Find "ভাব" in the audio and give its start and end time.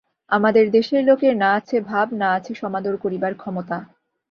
1.81-2.07